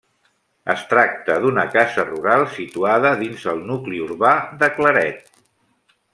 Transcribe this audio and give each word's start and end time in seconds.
Es 0.73 0.85
tracta 0.93 1.35
d'una 1.43 1.65
casa 1.75 2.05
rural 2.07 2.47
situada 2.55 3.13
dins 3.21 3.45
el 3.53 3.63
nucli 3.69 4.01
urbà 4.07 4.33
de 4.65 4.71
Claret. 4.81 5.31